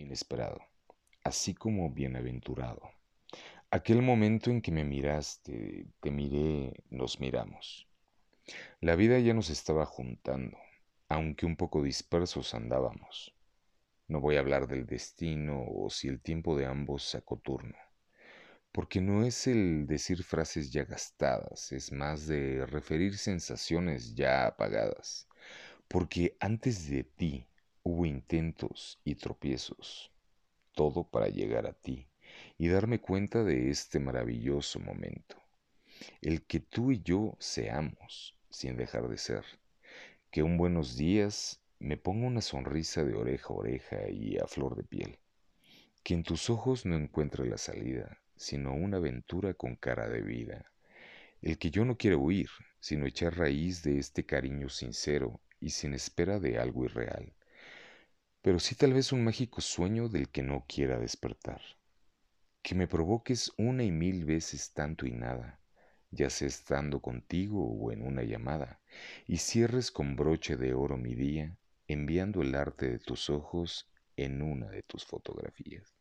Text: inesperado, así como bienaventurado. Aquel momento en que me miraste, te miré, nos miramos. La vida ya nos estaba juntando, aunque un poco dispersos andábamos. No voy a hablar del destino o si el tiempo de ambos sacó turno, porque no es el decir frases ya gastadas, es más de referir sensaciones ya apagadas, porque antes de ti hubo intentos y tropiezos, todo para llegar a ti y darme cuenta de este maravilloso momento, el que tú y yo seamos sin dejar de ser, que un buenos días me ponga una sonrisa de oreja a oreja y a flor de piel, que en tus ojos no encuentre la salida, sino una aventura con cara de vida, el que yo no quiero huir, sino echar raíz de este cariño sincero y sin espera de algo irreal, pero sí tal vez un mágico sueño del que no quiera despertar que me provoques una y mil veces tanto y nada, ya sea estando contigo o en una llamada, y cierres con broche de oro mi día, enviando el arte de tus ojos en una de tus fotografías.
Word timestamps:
inesperado, 0.00 0.60
así 1.22 1.54
como 1.54 1.90
bienaventurado. 1.90 2.82
Aquel 3.70 4.02
momento 4.02 4.50
en 4.50 4.62
que 4.62 4.72
me 4.72 4.84
miraste, 4.84 5.86
te 6.00 6.10
miré, 6.10 6.82
nos 6.90 7.20
miramos. 7.20 7.86
La 8.80 8.96
vida 8.96 9.18
ya 9.20 9.32
nos 9.32 9.48
estaba 9.48 9.86
juntando, 9.86 10.58
aunque 11.08 11.46
un 11.46 11.56
poco 11.56 11.82
dispersos 11.82 12.54
andábamos. 12.54 13.32
No 14.08 14.20
voy 14.20 14.36
a 14.36 14.40
hablar 14.40 14.66
del 14.66 14.86
destino 14.86 15.64
o 15.68 15.88
si 15.88 16.08
el 16.08 16.20
tiempo 16.20 16.56
de 16.56 16.66
ambos 16.66 17.04
sacó 17.04 17.38
turno, 17.38 17.76
porque 18.72 19.00
no 19.00 19.24
es 19.24 19.46
el 19.46 19.86
decir 19.86 20.24
frases 20.24 20.72
ya 20.72 20.84
gastadas, 20.84 21.70
es 21.70 21.92
más 21.92 22.26
de 22.26 22.66
referir 22.66 23.16
sensaciones 23.18 24.16
ya 24.16 24.46
apagadas, 24.48 25.28
porque 25.86 26.36
antes 26.40 26.90
de 26.90 27.04
ti 27.04 27.49
hubo 27.82 28.06
intentos 28.06 29.00
y 29.04 29.14
tropiezos, 29.14 30.10
todo 30.74 31.04
para 31.04 31.28
llegar 31.28 31.66
a 31.66 31.72
ti 31.72 32.06
y 32.58 32.68
darme 32.68 33.00
cuenta 33.00 33.42
de 33.42 33.70
este 33.70 33.98
maravilloso 33.98 34.80
momento, 34.80 35.36
el 36.20 36.42
que 36.42 36.60
tú 36.60 36.92
y 36.92 37.02
yo 37.02 37.36
seamos 37.38 38.36
sin 38.50 38.76
dejar 38.76 39.08
de 39.08 39.16
ser, 39.16 39.44
que 40.30 40.42
un 40.42 40.56
buenos 40.56 40.96
días 40.96 41.60
me 41.78 41.96
ponga 41.96 42.26
una 42.26 42.42
sonrisa 42.42 43.04
de 43.04 43.14
oreja 43.14 43.48
a 43.48 43.56
oreja 43.56 44.08
y 44.10 44.36
a 44.38 44.46
flor 44.46 44.76
de 44.76 44.84
piel, 44.84 45.18
que 46.02 46.14
en 46.14 46.22
tus 46.22 46.50
ojos 46.50 46.84
no 46.84 46.96
encuentre 46.96 47.46
la 47.46 47.58
salida, 47.58 48.18
sino 48.36 48.74
una 48.74 48.98
aventura 48.98 49.54
con 49.54 49.76
cara 49.76 50.08
de 50.08 50.20
vida, 50.20 50.70
el 51.42 51.58
que 51.58 51.70
yo 51.70 51.84
no 51.84 51.96
quiero 51.96 52.18
huir, 52.18 52.48
sino 52.80 53.06
echar 53.06 53.36
raíz 53.36 53.82
de 53.82 53.98
este 53.98 54.24
cariño 54.24 54.68
sincero 54.68 55.40
y 55.58 55.70
sin 55.70 55.94
espera 55.94 56.38
de 56.38 56.58
algo 56.58 56.84
irreal, 56.84 57.32
pero 58.42 58.58
sí 58.58 58.74
tal 58.74 58.92
vez 58.94 59.12
un 59.12 59.24
mágico 59.24 59.60
sueño 59.60 60.08
del 60.08 60.28
que 60.28 60.42
no 60.42 60.64
quiera 60.66 60.98
despertar 60.98 61.60
que 62.62 62.74
me 62.74 62.86
provoques 62.86 63.52
una 63.56 63.84
y 63.84 63.90
mil 63.90 64.24
veces 64.24 64.72
tanto 64.72 65.06
y 65.06 65.12
nada, 65.12 65.60
ya 66.10 66.28
sea 66.30 66.48
estando 66.48 67.00
contigo 67.00 67.64
o 67.64 67.92
en 67.92 68.02
una 68.02 68.22
llamada, 68.22 68.80
y 69.26 69.38
cierres 69.38 69.90
con 69.90 70.16
broche 70.16 70.56
de 70.56 70.74
oro 70.74 70.96
mi 70.96 71.14
día, 71.14 71.56
enviando 71.88 72.42
el 72.42 72.54
arte 72.54 72.90
de 72.90 72.98
tus 72.98 73.30
ojos 73.30 73.90
en 74.16 74.42
una 74.42 74.68
de 74.68 74.82
tus 74.82 75.04
fotografías. 75.06 75.99